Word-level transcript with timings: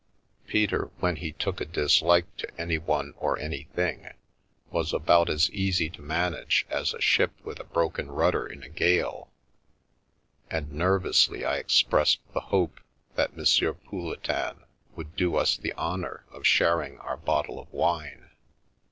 Peter, 0.47 0.89
when 0.97 1.17
he 1.17 1.31
took 1.31 1.61
a 1.61 1.65
dislike 1.65 2.25
to 2.35 2.47
anyone 2.59 3.13
or 3.17 3.37
anything, 3.37 4.11
was 4.71 4.93
about 4.93 5.29
as 5.29 5.51
easy 5.51 5.91
to 5.91 6.01
manage 6.01 6.65
as 6.71 6.91
a 6.91 6.99
ship 6.99 7.29
with 7.45 7.59
a 7.59 7.63
broken 7.65 8.09
rudder 8.09 8.47
in 8.47 8.63
a 8.63 8.67
gale, 8.69 9.31
and 10.49 10.71
nervously 10.71 11.45
I 11.45 11.57
expressed 11.57 12.21
the 12.33 12.39
hope 12.49 12.79
that 13.13 13.37
M. 13.37 13.45
Pouletin 13.85 14.63
would 14.95 15.15
do 15.15 15.35
us 15.35 15.55
the 15.55 15.71
honour 15.75 16.25
of 16.31 16.47
sharing 16.47 16.97
our 16.97 17.17
bottle 17.17 17.59
of 17.59 17.71
wine. 17.71 18.31